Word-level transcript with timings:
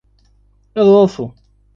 Adolfo 0.75 1.31